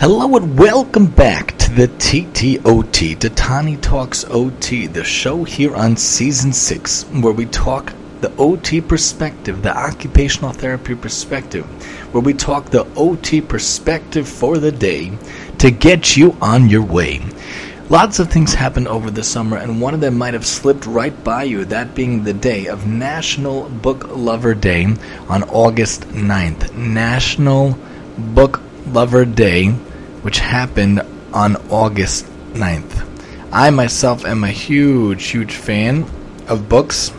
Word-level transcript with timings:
Hello 0.00 0.34
and 0.34 0.58
welcome 0.58 1.04
back 1.04 1.58
to 1.58 1.70
the 1.74 1.86
TTOT, 1.86 3.18
Tatani 3.18 3.78
Talks 3.82 4.24
OT, 4.30 4.86
the 4.86 5.04
show 5.04 5.44
here 5.44 5.76
on 5.76 5.94
season 5.94 6.54
six, 6.54 7.02
where 7.02 7.34
we 7.34 7.44
talk 7.44 7.92
the 8.22 8.34
OT 8.38 8.80
perspective, 8.80 9.62
the 9.62 9.76
occupational 9.76 10.52
therapy 10.52 10.94
perspective, 10.94 11.66
where 12.14 12.22
we 12.22 12.32
talk 12.32 12.70
the 12.70 12.86
OT 12.96 13.42
perspective 13.42 14.26
for 14.26 14.56
the 14.56 14.72
day 14.72 15.12
to 15.58 15.70
get 15.70 16.16
you 16.16 16.34
on 16.40 16.70
your 16.70 16.82
way. 16.82 17.20
Lots 17.90 18.20
of 18.20 18.30
things 18.30 18.54
happened 18.54 18.88
over 18.88 19.10
the 19.10 19.22
summer, 19.22 19.58
and 19.58 19.82
one 19.82 19.92
of 19.92 20.00
them 20.00 20.16
might 20.16 20.32
have 20.32 20.46
slipped 20.46 20.86
right 20.86 21.22
by 21.22 21.42
you, 21.42 21.66
that 21.66 21.94
being 21.94 22.24
the 22.24 22.32
day 22.32 22.68
of 22.68 22.86
National 22.86 23.68
Book 23.68 24.08
Lover 24.16 24.54
Day 24.54 24.86
on 25.28 25.42
August 25.50 26.08
9th. 26.08 26.74
National 26.74 27.76
Book 28.16 28.62
Lover 28.86 29.26
Day, 29.26 29.74
which 30.22 30.38
happened 30.38 31.02
on 31.32 31.56
August 31.70 32.26
9th. 32.54 33.06
I 33.52 33.70
myself 33.70 34.24
am 34.24 34.44
a 34.44 34.50
huge, 34.50 35.26
huge 35.26 35.54
fan 35.54 36.04
of 36.48 36.68
books 36.68 37.12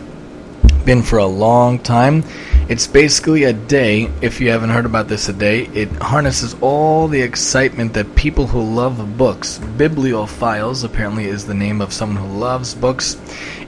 been 0.86 1.04
for 1.04 1.20
a 1.20 1.26
long 1.26 1.80
time. 1.80 2.24
It's 2.68 2.88
basically 2.88 3.44
a 3.44 3.54
day, 3.54 4.10
if 4.22 4.40
you 4.40 4.50
haven't 4.50 4.70
heard 4.70 4.86
about 4.86 5.08
this 5.08 5.30
a 5.30 5.34
day, 5.34 5.66
it 5.74 5.90
harnesses 6.02 6.56
all 6.62 7.08
the 7.08 7.22
excitement 7.22 7.94
that 7.94 8.16
people 8.16 8.48
who 8.48 8.62
love 8.62 9.18
books, 9.18 9.60
bibliophiles 9.60 10.84
apparently 10.84 11.26
is 11.26 11.46
the 11.46 11.54
name 11.54 11.82
of 11.82 11.92
someone 11.92 12.24
who 12.24 12.38
loves 12.38 12.74
books, 12.74 13.18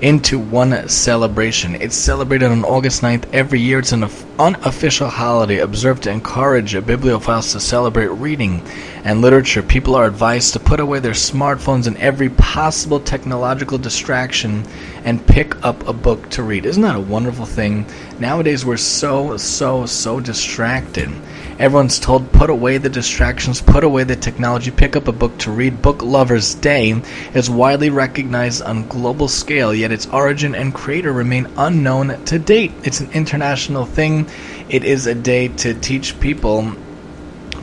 into 0.02 0.40
one 0.40 0.88
celebration. 0.88 1.76
It's 1.76 1.96
celebrated 1.96 2.50
on 2.50 2.64
August 2.64 3.02
9th 3.02 3.26
every 3.34 3.60
year. 3.60 3.80
It's 3.80 3.92
an 3.92 4.04
unofficial 4.40 5.10
holiday 5.10 5.60
observed 5.60 6.04
to 6.04 6.12
encourage 6.12 6.74
bibliophiles 6.74 7.52
to 7.52 7.60
celebrate 7.60 8.08
reading 8.08 8.62
and 9.04 9.22
literature. 9.22 9.62
People 9.62 9.96
are 9.96 10.06
advised 10.06 10.54
to 10.54 10.60
put 10.60 10.80
away 10.80 11.00
their 11.00 11.12
smartphones 11.12 11.88
and 11.88 11.98
every 11.98 12.30
possible 12.30 13.00
technological 13.00 13.78
distraction 13.78 14.64
and 15.04 15.26
pick 15.28 15.64
up 15.64 15.88
a 15.88 15.94
book 15.94 16.30
to 16.30 16.44
read. 16.44 16.66
Isn't 16.66 16.84
that 16.84 16.96
a 16.96 17.00
wonderful 17.00 17.46
thing? 17.46 17.86
Nowadays, 18.20 18.66
we're 18.66 18.78
so, 18.78 19.38
so, 19.38 19.86
so 19.86 20.20
distracted. 20.20 21.12
Everyone's 21.60 22.00
told 22.00 22.32
put 22.32 22.50
away 22.50 22.80
the 22.80 22.90
distractions, 22.90 23.62
put 23.62 23.84
away 23.84 24.04
the 24.06 24.16
technology, 24.16 24.72
pick 24.72 24.96
up 24.96 25.08
a 25.08 25.12
book 25.12 25.38
to 25.40 25.52
read. 25.52 25.82
Book 25.82 26.02
Lovers 26.02 26.56
Day 26.56 27.02
is 27.36 27.50
widely 27.50 27.92
recognized 27.92 28.64
on 28.64 28.88
global 28.88 29.28
scale, 29.28 29.74
yet 29.74 29.92
its 29.92 30.08
origin 30.08 30.56
and 30.56 30.74
creator 30.74 31.14
remain 31.14 31.48
unknown 31.58 32.24
to 32.26 32.40
date. 32.40 32.72
It's 32.84 33.02
an 33.02 33.12
international 33.12 33.86
thing. 33.86 34.23
It 34.70 34.84
is 34.84 35.08
a 35.08 35.16
day 35.16 35.48
to 35.48 35.74
teach 35.74 36.20
people 36.20 36.76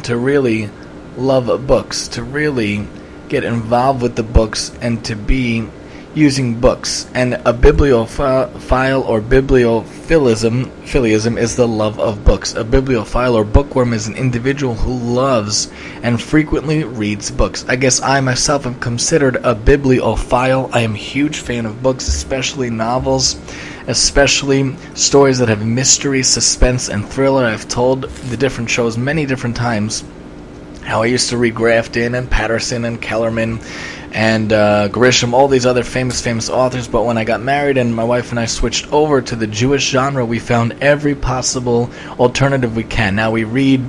to 0.05 0.17
really 0.17 0.71
love 1.17 1.67
books, 1.67 2.09
to 2.09 2.23
really 2.23 2.87
get 3.29 3.45
involved 3.45 4.03
with 4.03 4.17
the 4.17 4.23
books, 4.23 4.73
and 4.81 5.05
to 5.05 5.15
be 5.15 5.69
using 6.15 6.59
books. 6.61 7.07
And 7.15 7.35
a 7.45 7.53
bibliophile 7.53 9.03
or 9.03 9.21
bibliophilism 9.21 10.71
philism 10.83 11.39
is 11.39 11.55
the 11.55 11.69
love 11.69 12.01
of 12.01 12.25
books. 12.25 12.55
A 12.55 12.65
bibliophile 12.65 13.37
or 13.37 13.45
bookworm 13.45 13.93
is 13.93 14.09
an 14.09 14.17
individual 14.17 14.75
who 14.75 14.93
loves 14.93 15.71
and 16.03 16.21
frequently 16.21 16.83
reads 16.83 17.31
books. 17.31 17.65
I 17.69 17.77
guess 17.77 18.03
I 18.03 18.21
myself 18.21 18.67
am 18.67 18.75
considered 18.81 19.37
a 19.37 19.55
bibliophile. 19.55 20.69
I 20.73 20.81
am 20.81 20.95
a 20.95 20.99
huge 20.99 21.39
fan 21.39 21.65
of 21.65 21.83
books, 21.83 22.09
especially 22.09 22.71
novels, 22.71 23.37
especially 23.91 24.75
stories 24.95 25.39
that 25.39 25.49
have 25.49 25.67
mystery, 25.67 26.23
suspense, 26.23 26.89
and 26.89 27.07
thriller. 27.07 27.45
I've 27.45 27.69
told 27.69 28.03
the 28.05 28.37
different 28.37 28.71
shows 28.71 28.97
many 28.97 29.27
different 29.27 29.57
times 29.57 30.05
how 30.83 31.03
I 31.03 31.07
used 31.07 31.29
to 31.31 31.37
read 31.37 31.55
Grafton 31.55 32.15
and 32.15 32.31
Patterson 32.31 32.85
and 32.85 33.01
Kellerman 33.01 33.61
and 34.13 34.53
uh, 34.53 34.89
Grisham, 34.89 35.33
all 35.33 35.49
these 35.49 35.67
other 35.67 35.85
famous, 35.85 36.21
famous 36.21 36.49
authors. 36.49 36.89
But 36.89 37.05
when 37.05 37.19
I 37.19 37.25
got 37.25 37.41
married 37.41 37.77
and 37.77 37.95
my 37.95 38.05
wife 38.05 38.31
and 38.31 38.41
I 38.41 38.47
switched 38.47 38.93
over 38.93 39.21
to 39.23 39.37
the 39.37 39.47
Jewish 39.47 39.89
genre, 39.89 40.25
we 40.25 40.39
found 40.39 40.73
every 40.81 41.15
possible 41.15 41.91
alternative 42.19 42.75
we 42.77 42.85
can. 42.85 43.15
Now 43.15 43.31
we 43.31 43.45
read. 43.45 43.85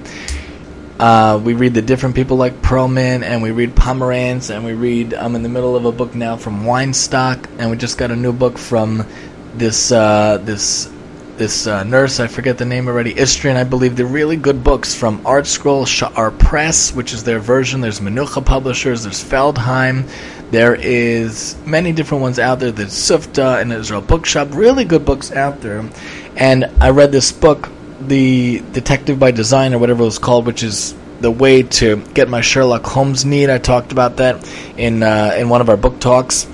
Uh, 0.99 1.41
we 1.43 1.55
read 1.55 1.73
the 1.73 1.81
different 1.81 2.13
people 2.13 2.37
like 2.37 2.61
Perlman, 2.61 3.23
and 3.23 3.41
we 3.41 3.49
read 3.49 3.73
Pomerantz, 3.73 4.55
and 4.55 4.63
we 4.63 4.73
read. 4.73 5.15
I'm 5.15 5.33
in 5.33 5.41
the 5.41 5.49
middle 5.49 5.75
of 5.75 5.85
a 5.85 5.91
book 5.91 6.13
now 6.13 6.37
from 6.37 6.63
Weinstock, 6.63 7.49
and 7.57 7.71
we 7.71 7.77
just 7.77 7.97
got 7.97 8.11
a 8.11 8.15
new 8.15 8.31
book 8.31 8.59
from 8.59 9.07
this 9.55 9.91
uh, 9.91 10.37
this 10.43 10.91
this 11.37 11.65
uh, 11.65 11.83
nurse, 11.83 12.19
I 12.19 12.27
forget 12.27 12.59
the 12.59 12.65
name 12.65 12.87
already, 12.87 13.13
Istrian, 13.13 13.55
I 13.55 13.63
believe. 13.63 13.95
They're 13.95 14.05
really 14.05 14.35
good 14.35 14.63
books 14.63 14.93
from 14.93 15.25
Art 15.25 15.47
Scroll, 15.47 15.85
Sha'ar 15.85 16.37
Press, 16.37 16.93
which 16.93 17.13
is 17.13 17.23
their 17.23 17.39
version. 17.39 17.81
There's 17.81 17.99
Menucha 17.99 18.45
Publishers, 18.45 19.03
there's 19.03 19.23
Feldheim. 19.23 20.07
There 20.51 20.75
is 20.75 21.55
many 21.65 21.93
different 21.93 22.21
ones 22.21 22.37
out 22.37 22.59
there. 22.59 22.71
There's 22.71 22.93
Sufta 22.93 23.59
and 23.59 23.73
Israel 23.73 24.01
Bookshop. 24.01 24.49
Really 24.51 24.85
good 24.85 25.03
books 25.03 25.31
out 25.31 25.61
there. 25.61 25.89
And 26.35 26.65
I 26.79 26.91
read 26.91 27.11
this 27.11 27.31
book, 27.31 27.69
The 28.01 28.59
Detective 28.71 29.17
by 29.17 29.31
Design, 29.31 29.73
or 29.73 29.79
whatever 29.79 30.03
it 30.03 30.05
was 30.05 30.19
called, 30.19 30.45
which 30.45 30.61
is 30.61 30.93
the 31.21 31.31
way 31.31 31.63
to 31.63 31.97
get 32.13 32.29
my 32.29 32.41
Sherlock 32.41 32.85
Holmes 32.85 33.25
need. 33.25 33.49
I 33.49 33.57
talked 33.57 33.91
about 33.91 34.17
that 34.17 34.47
in 34.77 35.01
uh, 35.01 35.35
in 35.37 35.49
one 35.49 35.61
of 35.61 35.69
our 35.69 35.77
book 35.77 35.99
talks 35.99 36.47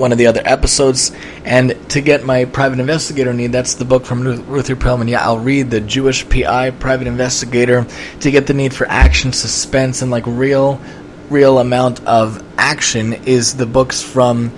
one 0.00 0.10
of 0.10 0.18
the 0.18 0.26
other 0.26 0.42
episodes. 0.44 1.12
And 1.44 1.76
to 1.90 2.00
get 2.00 2.24
my 2.24 2.46
private 2.46 2.80
investigator 2.80 3.32
need, 3.32 3.52
that's 3.52 3.74
the 3.74 3.84
book 3.84 4.04
from 4.04 4.22
Ruthie 4.22 4.74
Perlman. 4.74 5.08
Yeah, 5.08 5.24
I'll 5.24 5.38
read 5.38 5.70
the 5.70 5.80
Jewish 5.80 6.28
PI, 6.28 6.70
private 6.72 7.06
investigator, 7.06 7.86
to 8.20 8.30
get 8.30 8.46
the 8.46 8.54
need 8.54 8.74
for 8.74 8.88
action, 8.88 9.32
suspense, 9.32 10.02
and 10.02 10.10
like 10.10 10.24
real, 10.26 10.80
real 11.28 11.58
amount 11.58 12.04
of 12.06 12.42
action 12.58 13.12
is 13.12 13.56
the 13.56 13.66
books 13.66 14.02
from 14.02 14.50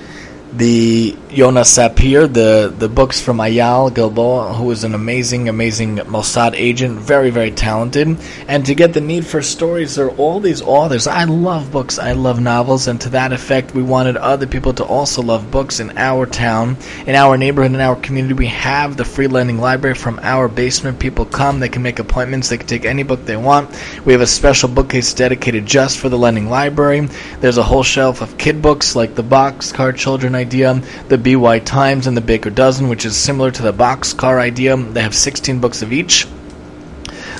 the 0.53 1.13
Yona 1.31 1.65
Sapir, 1.65 2.31
the, 2.31 2.75
the 2.77 2.89
books 2.89 3.23
from 3.23 3.39
Ayal 3.39 3.93
Gilboa, 3.95 4.53
who 4.53 4.71
is 4.71 4.85
an 4.85 4.95
amazing, 4.95 5.49
amazing 5.49 5.97
Mossad 5.97 6.53
agent, 6.55 6.99
very, 6.99 7.31
very 7.31 7.51
talented. 7.51 8.19
And 8.49 8.67
to 8.67 8.75
get 8.75 8.93
the 8.93 9.01
need 9.01 9.25
for 9.27 9.41
stories, 9.41 9.95
there 9.95 10.07
are 10.07 10.17
all 10.17 10.41
these 10.41 10.61
authors. 10.61 11.07
I 11.07 11.25
love 11.25 11.73
books, 11.73 11.99
I 11.99 12.13
love 12.13 12.39
novels, 12.39 12.87
and 12.87 13.01
to 13.01 13.09
that 13.11 13.33
effect, 13.33 13.75
we 13.75 13.83
wanted 13.83 14.19
other 14.19 14.47
people 14.47 14.75
to 14.75 14.85
also 14.85 15.23
love 15.23 15.51
books 15.51 15.81
in 15.81 15.97
our 15.97 16.27
town, 16.27 16.77
in 17.07 17.15
our 17.15 17.39
neighborhood, 17.39 17.73
in 17.73 17.81
our 17.81 17.97
community. 17.97 18.35
We 18.35 18.47
have 18.49 18.99
the 18.99 19.07
free 19.07 19.29
lending 19.29 19.59
library 19.59 19.95
from 19.95 20.21
our 20.23 20.49
basement. 20.49 20.99
People 20.99 21.25
come, 21.25 21.61
they 21.61 21.71
can 21.71 21.83
make 21.83 21.99
appointments, 21.99 22.51
they 22.51 22.59
can 22.59 22.67
take 22.67 22.85
any 22.85 23.05
book 23.05 23.25
they 23.25 23.39
want. 23.39 23.71
We 24.05 24.13
have 24.13 24.21
a 24.21 24.27
special 24.27 24.69
bookcase 24.69 25.15
dedicated 25.15 25.65
just 25.65 25.99
for 25.99 26.11
the 26.11 26.19
lending 26.19 26.51
library. 26.51 27.09
There's 27.41 27.59
a 27.59 27.63
whole 27.63 27.83
shelf 27.83 28.21
of 28.21 28.37
kid 28.37 28.61
books 28.61 28.95
like 28.95 29.15
the 29.15 29.25
Boxcar 29.25 29.97
Children 29.97 30.42
idea, 30.43 30.83
the 31.09 31.19
BY 31.19 31.61
Times, 31.61 32.07
and 32.07 32.17
the 32.17 32.21
Baker 32.21 32.51
Dozen, 32.51 32.89
which 32.89 33.05
is 33.05 33.17
similar 33.17 33.51
to 33.51 33.63
the 33.63 33.73
Boxcar 33.73 34.39
idea. 34.39 34.77
They 34.77 35.03
have 35.03 35.15
16 35.15 35.61
books 35.61 35.83
of 35.83 35.93
each. 35.93 36.27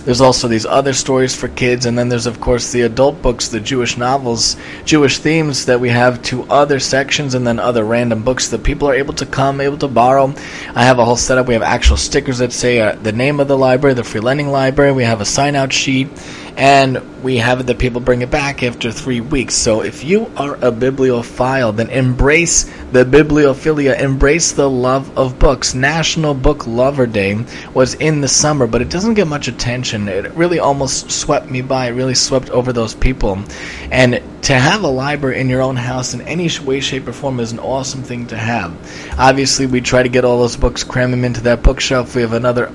There's 0.05 0.21
also 0.21 0.49
these 0.49 0.67
other 0.67 0.93
stories 0.95 1.37
for 1.37 1.47
kids, 1.47 1.87
and 1.87 1.97
then 1.97 2.09
there's, 2.09 2.27
of 2.27 2.41
course, 2.41 2.73
the 2.73 2.83
adult 2.83 3.23
books, 3.23 3.49
the 3.49 3.61
Jewish 3.61 3.97
novels, 3.97 4.57
Jewish 4.85 5.19
themes 5.19 5.67
that 5.67 5.79
we 5.79 5.91
have 5.91 6.23
two 6.23 6.43
other 6.51 6.81
sections, 6.81 7.35
and 7.35 7.47
then 7.47 7.61
other 7.61 7.85
random 7.85 8.25
books 8.25 8.49
that 8.49 8.65
people 8.65 8.89
are 8.89 8.95
able 8.95 9.15
to 9.15 9.27
come, 9.27 9.61
able 9.61 9.79
to 9.79 9.87
borrow. 9.87 10.35
I 10.75 10.85
have 10.85 10.99
a 10.99 11.05
whole 11.05 11.17
setup. 11.17 11.47
We 11.47 11.55
have 11.55 11.63
actual 11.63 11.97
stickers 11.97 12.39
that 12.39 12.53
say 12.53 12.81
uh, 12.81 12.97
the 12.97 13.13
name 13.13 13.39
of 13.39 13.47
the 13.47 13.57
library, 13.57 13.95
the 13.95 14.03
free 14.03 14.21
lending 14.21 14.49
library. 14.49 14.91
We 14.91 15.05
have 15.05 15.21
a 15.21 15.25
sign 15.25 15.55
out 15.55 15.73
sheet 15.73 16.09
and 16.57 17.23
we 17.23 17.37
have 17.39 17.67
that 17.67 17.79
people 17.79 18.01
bring 18.01 18.23
it 18.23 18.31
back 18.31 18.63
after 18.63 18.91
three 18.91 19.21
weeks. 19.21 19.55
So 19.55 19.83
if 19.83 20.05
you 20.05 20.31
are 20.37 20.57
a 20.57 20.71
bibliophile, 20.71 21.73
then 21.73 21.91
embrace 21.91 22.65
the 22.93 23.05
bibliophilia, 23.05 24.01
embrace 24.01 24.53
the 24.53 24.69
love 24.69 25.17
of 25.17 25.39
books. 25.39 25.75
National 25.75 26.35
Book 26.35 26.67
Lover 26.67 27.07
Day 27.07 27.45
was 27.75 27.95
in 27.95 28.21
the 28.21 28.29
summer, 28.29 28.67
but 28.67 28.83
it 28.83 28.91
doesn't 28.91 29.15
get 29.15 29.27
much 29.27 29.49
attention. 29.49 30.09
It 30.09 30.33
really 30.33 30.59
almost 30.59 31.11
swept 31.11 31.49
me 31.49 31.63
by. 31.63 31.89
It 31.89 31.93
really 31.93 32.15
swept 32.15 32.51
over 32.51 32.73
those 32.73 32.95
people. 32.95 33.43
And 33.91 34.23
to 34.43 34.55
have 34.55 34.83
a 34.83 34.89
library 34.89 35.41
in 35.41 35.49
your 35.49 35.63
own 35.63 35.77
house 35.77 36.15
in 36.15 36.21
any 36.23 36.51
way, 36.65 36.81
shape, 36.81 37.07
or 37.07 37.13
form 37.13 37.41
is 37.41 37.53
an 37.53 37.61
awesome 37.61 38.03
thing 38.03 38.27
to 38.27 38.37
have. 38.37 38.73
Obviously, 39.19 39.67
we 39.67 39.81
try 39.81 40.03
to 40.03 40.09
get 40.09 40.25
all 40.25 40.39
those 40.39 40.57
books, 40.57 40.83
cram 40.83 41.13
them 41.13 41.25
into 41.25 41.43
that 41.43 41.63
bookshelf. 41.63 42.17
We 42.17 42.23
have 42.23 42.33
another 42.33 42.73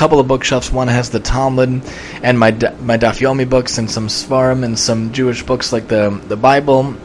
couple 0.00 0.18
of 0.18 0.26
bookshelves. 0.26 0.72
One 0.72 0.88
has 0.88 1.10
the 1.10 1.20
Talmud 1.20 1.82
and 2.22 2.38
my 2.38 2.52
my 2.80 2.96
Daf 2.96 3.20
Yomi 3.20 3.46
books 3.46 3.76
and 3.76 3.90
some 3.90 4.08
Svarim 4.08 4.64
and 4.64 4.78
some 4.78 5.12
Jewish 5.12 5.42
books 5.42 5.74
like 5.74 5.88
the 5.88 6.18
the 6.26 6.38
Bible 6.38 6.96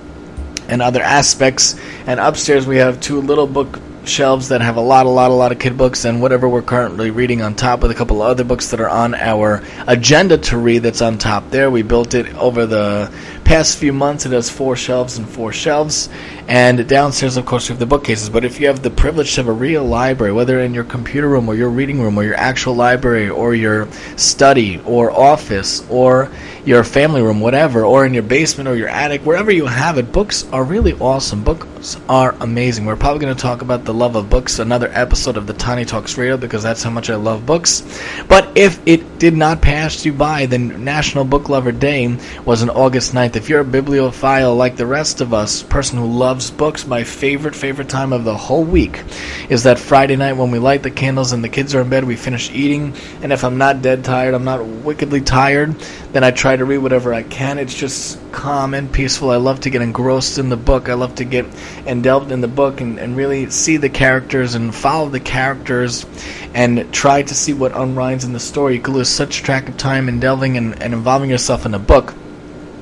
and 0.69 0.81
other 0.81 1.01
aspects. 1.01 1.75
And 2.07 2.21
upstairs 2.21 2.65
we 2.65 2.77
have 2.77 3.01
two 3.01 3.19
little 3.19 3.47
book 3.47 3.81
shelves 4.05 4.47
that 4.47 4.61
have 4.61 4.77
a 4.77 4.81
lot, 4.81 5.05
a 5.07 5.09
lot, 5.09 5.29
a 5.29 5.33
lot 5.33 5.51
of 5.51 5.59
kid 5.59 5.77
books 5.77 6.05
and 6.05 6.21
whatever 6.21 6.47
we're 6.47 6.61
currently 6.61 7.11
reading 7.11 7.41
on 7.41 7.53
top 7.55 7.81
with 7.81 7.91
a 7.91 7.95
couple 7.95 8.21
of 8.21 8.29
other 8.29 8.45
books 8.45 8.71
that 8.71 8.79
are 8.79 8.89
on 8.89 9.13
our 9.13 9.61
agenda 9.87 10.37
to 10.37 10.57
read 10.57 10.79
that's 10.79 11.01
on 11.01 11.17
top 11.17 11.49
there. 11.49 11.69
We 11.69 11.81
built 11.81 12.13
it 12.13 12.33
over 12.35 12.65
the 12.65 13.11
past 13.45 13.77
few 13.77 13.93
months. 13.93 14.25
It 14.25 14.33
has 14.33 14.49
four 14.49 14.75
shelves 14.75 15.17
and 15.17 15.29
four 15.29 15.53
shelves. 15.53 16.09
And 16.47 16.87
downstairs, 16.89 17.37
of 17.37 17.45
course, 17.45 17.69
we 17.69 17.73
have 17.73 17.79
the 17.79 17.85
bookcases. 17.85 18.29
But 18.29 18.43
if 18.43 18.59
you 18.59 18.67
have 18.67 18.83
the 18.83 18.89
privilege 18.89 19.35
to 19.35 19.41
have 19.41 19.47
a 19.47 19.53
real 19.53 19.85
library, 19.85 20.33
whether 20.33 20.59
in 20.59 20.73
your 20.73 20.83
computer 20.83 21.29
room 21.29 21.47
or 21.47 21.55
your 21.55 21.69
reading 21.69 22.01
room 22.01 22.17
or 22.17 22.23
your 22.23 22.35
actual 22.35 22.75
library 22.75 23.29
or 23.29 23.55
your 23.55 23.87
study 24.17 24.81
or 24.85 25.11
office 25.11 25.87
or 25.89 26.31
your 26.65 26.83
family 26.83 27.21
room, 27.21 27.39
whatever, 27.39 27.85
or 27.85 28.05
in 28.05 28.13
your 28.13 28.23
basement 28.23 28.67
or 28.67 28.75
your 28.75 28.89
attic, 28.89 29.21
wherever 29.21 29.51
you 29.51 29.67
have 29.67 29.97
it. 29.99 30.11
Books 30.11 30.45
are 30.51 30.63
really 30.63 30.93
awesome. 30.93 31.43
Books 31.43 31.97
are 32.09 32.35
amazing. 32.41 32.85
We're 32.85 32.95
probably 32.95 33.21
going 33.21 33.35
to 33.35 33.41
talk 33.41 33.61
about 33.61 33.85
the 33.85 33.93
love 33.93 34.15
of 34.15 34.29
books, 34.29 34.57
another 34.57 34.89
episode 34.93 35.37
of 35.37 35.45
the 35.45 35.53
Tani 35.53 35.85
Talks 35.85 36.17
Radio, 36.17 36.35
because 36.37 36.63
that's 36.63 36.81
how 36.81 36.89
much 36.89 37.11
I 37.11 37.15
love 37.15 37.45
books. 37.45 37.83
But 38.27 38.57
if 38.57 38.79
it 38.87 39.04
did 39.17 39.35
not 39.35 39.61
pass 39.61 40.05
you 40.05 40.13
by, 40.13 40.45
then 40.45 40.83
National 40.83 41.23
Book 41.23 41.49
Lover 41.49 41.71
Day 41.71 42.17
was 42.45 42.61
on 42.61 42.69
August 42.69 43.13
9th. 43.13 43.35
If 43.35 43.49
you're 43.49 43.61
a 43.61 43.65
bibliophile 43.65 44.55
like 44.55 44.75
the 44.75 44.85
rest 44.85 45.21
of 45.21 45.33
us, 45.33 45.63
person 45.63 45.97
who 45.97 46.05
loves 46.05 46.51
books, 46.51 46.85
my 46.85 47.03
favorite, 47.03 47.55
favorite 47.55 47.89
time 47.89 48.13
of 48.13 48.23
the 48.23 48.35
whole 48.35 48.63
week 48.63 49.03
is 49.49 49.63
that 49.63 49.79
Friday 49.79 50.15
night 50.15 50.33
when 50.33 50.51
we 50.51 50.59
light 50.59 50.83
the 50.83 50.91
candles 50.91 51.31
and 51.31 51.43
the 51.43 51.49
kids 51.49 51.73
are 51.73 51.81
in 51.81 51.89
bed, 51.89 52.03
we 52.03 52.15
finish 52.15 52.51
eating, 52.51 52.93
and 53.21 53.31
if 53.31 53.43
I'm 53.43 53.57
not 53.57 53.81
dead 53.81 54.03
tired, 54.03 54.33
I'm 54.33 54.43
not 54.43 54.65
wickedly 54.65 55.21
tired, 55.21 55.73
then 56.11 56.23
I 56.23 56.31
try 56.31 56.55
to 56.55 56.65
read 56.65 56.79
whatever 56.79 57.13
I 57.13 57.23
can. 57.23 57.57
It's 57.57 57.75
just 57.75 58.19
calm 58.35 58.73
and 58.73 58.91
peaceful. 58.91 59.31
I 59.31 59.37
love 59.37 59.61
to 59.61 59.69
get 59.69 59.81
engrossed 59.81 60.37
in 60.37 60.49
the 60.49 60.57
book. 60.57 60.89
I 60.89 60.93
love 60.93 61.15
to 61.15 61.23
get 61.23 61.45
endelved 61.87 62.31
in 62.31 62.41
the 62.41 62.49
book 62.49 62.81
and, 62.81 62.99
and 62.99 63.15
really 63.15 63.49
see 63.49 63.77
the 63.77 63.89
characters 63.89 64.55
and 64.55 64.75
follow 64.75 65.09
the 65.09 65.21
characters 65.21 66.05
and 66.53 66.93
try 66.93 67.23
to 67.23 67.33
see 67.33 67.53
what 67.53 67.71
unwinds 67.75 68.25
in 68.25 68.33
the 68.33 68.39
story. 68.39 68.75
You 68.75 68.81
can 68.81 68.93
lose 68.93 69.09
such 69.09 69.41
track 69.41 69.69
of 69.69 69.77
time 69.77 70.09
in 70.09 70.19
delving 70.19 70.57
and, 70.57 70.79
and 70.83 70.93
involving 70.93 71.29
yourself 71.29 71.65
in 71.65 71.73
a 71.73 71.79
book. 71.79 72.13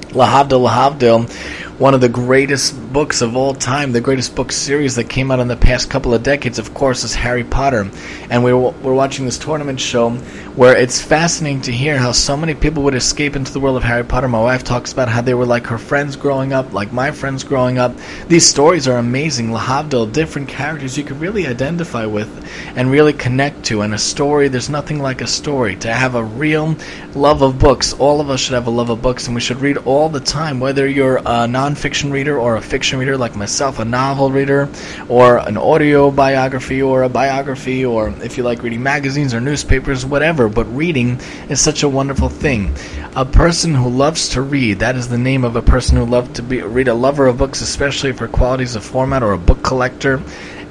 Lahavdil, 0.10 0.68
Lahavdil, 0.68 1.63
one 1.80 1.96
of 1.96 2.02
the 2.02 2.10
greatest 2.10 2.94
books 2.94 3.22
of 3.22 3.36
all 3.36 3.54
time, 3.54 3.92
the 3.92 4.02
greatest 4.02 4.36
book 4.36 4.52
series 4.52 4.96
that 4.96 5.10
came 5.10 5.32
out 5.32 5.40
in 5.40 5.48
the 5.48 5.56
past 5.56 5.90
couple 5.90 6.14
of 6.14 6.22
decades, 6.22 6.60
of 6.60 6.74
course, 6.76 7.04
is 7.04 7.16
Harry 7.16 7.44
Potter. 7.44 7.90
And 8.30 8.44
we 8.44 8.54
were, 8.54 8.70
we're 8.70 8.94
watching 8.94 9.26
this 9.26 9.40
tournament 9.40 9.80
show 9.80 10.12
where 10.56 10.78
it's 10.78 11.02
fascinating 11.02 11.62
to 11.62 11.72
hear 11.72 11.98
how 11.98 12.12
so 12.12 12.38
many 12.38 12.54
people 12.54 12.84
would 12.84 12.94
escape 12.94 13.36
into 13.36 13.52
the 13.52 13.60
world 13.60 13.76
of 13.76 13.84
Harry 13.84 14.04
Potter. 14.04 14.28
My 14.28 14.42
wife 14.42 14.64
talks 14.64 14.94
about 14.94 15.10
how 15.10 15.22
they 15.22 15.34
were 15.34 15.48
like 15.48 15.66
her 15.66 15.80
friends 15.80 16.16
growing 16.16 16.54
up, 16.54 16.74
like 16.74 16.94
my 16.94 17.10
friends 17.10 17.44
growing 17.44 17.80
up. 17.80 17.96
These 18.28 18.48
stories 18.48 18.88
are 18.88 18.98
amazing. 18.98 19.50
Lahavdil, 19.50 20.14
different 20.14 20.48
characters 20.48 20.96
you 20.96 21.04
could 21.04 21.20
really 21.20 21.48
identify 21.48 22.06
with 22.06 22.30
and 22.76 22.92
really 22.92 23.14
connect 23.14 23.64
to. 23.66 23.82
And 23.82 23.96
a 23.96 23.98
story, 23.98 24.48
there's 24.48 24.70
nothing 24.70 25.00
like 25.00 25.22
a 25.22 25.28
story. 25.28 25.76
To 25.78 25.92
have 25.92 26.14
a 26.14 26.24
real 26.24 26.76
love 27.16 27.42
of 27.42 27.58
books, 27.58 27.94
all 27.94 28.22
of 28.22 28.30
us 28.30 28.40
should 28.40 28.54
have 28.54 28.68
a 28.68 28.72
love 28.72 28.92
of 28.92 29.02
books, 29.02 29.26
and 29.26 29.34
we 29.34 29.42
should 29.42 29.60
read 29.60 29.78
all 29.78 30.08
the 30.08 30.20
time, 30.20 30.60
whether 30.60 30.88
you're 30.88 31.20
a 31.26 31.48
nonfiction 31.64 32.12
reader 32.12 32.38
or 32.40 32.56
a 32.56 32.62
fiction 32.62 33.00
reader 33.00 33.18
like 33.18 33.36
myself, 33.36 33.80
a 33.80 33.86
novel 33.86 34.32
reader, 34.32 34.70
or 35.08 35.38
an 35.38 35.58
audio 35.58 36.12
biography 36.12 36.82
or 36.82 37.04
a 37.04 37.10
biography, 37.10 37.86
or 37.86 38.10
if 38.22 38.38
you 38.38 38.44
like 38.44 38.62
reading 38.64 38.84
magazines 38.84 39.34
or 39.34 39.40
newspapers, 39.40 40.06
whatever. 40.06 40.50
But 40.50 40.66
reading 40.76 41.20
is 41.50 41.62
such 41.62 41.84
a 41.84 41.90
wonderful 41.90 42.30
thing. 42.30 42.76
A 43.16 43.26
person 43.26 43.76
who 43.76 43.90
loves 43.90 44.30
to 44.30 44.42
read, 44.42 44.80
that 44.80 44.96
is 44.96 45.08
the 45.08 45.18
name 45.18 45.44
of 45.44 45.56
a 45.56 45.62
person 45.62 45.98
who 45.98 46.06
loves 46.06 46.34
to 46.34 46.44
be, 46.44 46.62
read, 46.62 46.88
a 46.88 46.94
lover 46.94 47.28
of 47.28 47.38
books, 47.38 47.62
especially 47.62 48.12
for 48.12 48.28
qualities 48.28 48.76
of 48.76 48.84
format 48.84 49.24
or 49.24 49.34
a 49.34 49.38
book 49.38 49.64
collector. 49.64 50.22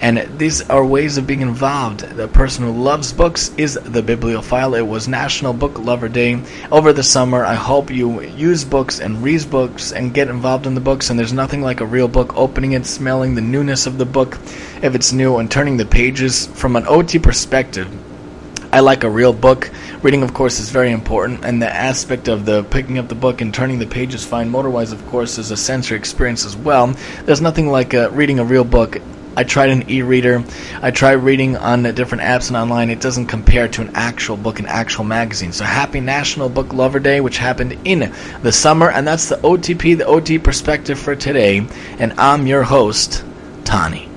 And 0.03 0.19
these 0.37 0.69
are 0.69 0.85
ways 0.85 1.17
of 1.17 1.29
being 1.29 1.43
involved. 1.43 2.01
The 2.01 2.27
person 2.27 2.65
who 2.65 2.73
loves 2.73 3.13
books 3.13 3.55
is 3.57 3.75
the 3.75 4.03
bibliophile. 4.03 4.75
It 4.75 4.83
was 4.83 5.07
National 5.07 5.53
Book 5.53 5.79
Lover 5.79 6.09
Day 6.09 6.43
over 6.73 6.93
the 6.93 7.05
summer. 7.05 7.45
I 7.45 7.55
hope 7.55 7.89
you 7.89 8.21
use 8.21 8.65
books 8.65 8.99
and 8.99 9.23
read 9.23 9.49
books 9.49 9.93
and 9.93 10.13
get 10.13 10.27
involved 10.27 10.67
in 10.67 10.75
the 10.75 10.81
books. 10.81 11.09
And 11.09 11.17
there's 11.17 11.33
nothing 11.33 11.63
like 11.63 11.81
a 11.81 11.87
real 11.87 12.09
book, 12.09 12.37
opening 12.37 12.73
it, 12.73 12.85
smelling 12.85 13.37
the 13.37 13.41
newness 13.41 13.87
of 13.87 13.97
the 13.97 14.05
book 14.05 14.39
if 14.83 14.97
it's 14.97 15.13
new, 15.13 15.37
and 15.37 15.49
turning 15.49 15.77
the 15.77 15.87
pages 15.87 16.49
from 16.49 16.75
an 16.75 16.85
OT 16.89 17.21
perspective. 17.21 17.89
I 18.73 18.81
like 18.81 19.05
a 19.05 19.11
real 19.11 19.33
book. 19.33 19.71
Reading, 20.03 20.25
of 20.25 20.35
course, 20.35 20.59
is 20.59 20.71
very 20.71 20.91
important, 20.91 21.45
and 21.45 21.63
the 21.63 21.73
aspect 21.73 22.27
of 22.27 22.45
the 22.45 22.65
picking 22.65 22.99
up 22.99 23.09
the 23.09 23.15
book 23.15 23.41
and 23.41 23.55
turning 23.55 23.79
the 23.79 23.87
pages 23.87 24.25
fine 24.25 24.49
motor-wise, 24.49 24.91
of 24.91 25.07
course, 25.07 25.39
is 25.39 25.53
a 25.53 25.57
sensory 25.57 25.97
experience 25.97 26.45
as 26.45 26.57
well. 26.57 26.93
There's 27.25 27.41
nothing 27.41 27.69
like 27.69 27.95
uh, 27.95 28.11
reading 28.11 28.41
a 28.41 28.45
real 28.45 28.65
book 28.65 29.01
I 29.35 29.45
tried 29.45 29.71
an 29.71 29.91
e-reader. 29.91 30.45
I 30.83 30.91
tried 30.91 31.15
reading 31.15 31.57
on 31.57 31.83
different 31.95 32.23
apps 32.23 32.49
and 32.49 32.57
online. 32.57 32.91
It 32.91 33.01
doesn't 33.01 33.27
compare 33.27 33.67
to 33.69 33.81
an 33.81 33.93
actual 33.95 34.37
book, 34.37 34.59
an 34.59 34.67
actual 34.67 35.05
magazine. 35.05 35.53
So 35.53 35.65
happy 35.65 36.01
National 36.01 36.49
Book 36.49 36.73
Lover 36.73 37.01
Day, 37.01 37.21
which 37.21 37.39
happened 37.39 37.79
in 37.85 38.13
the 38.43 38.53
summer, 38.53 38.91
and 38.91 39.07
that's 39.07 39.29
the 39.29 39.37
OTP, 39.37 39.97
the 39.97 40.07
OT 40.07 40.39
perspective 40.39 40.99
for 40.99 41.17
today. 41.17 41.67
And 41.99 42.13
I'm 42.19 42.47
your 42.47 42.63
host, 42.63 43.25
Tani. 43.65 44.12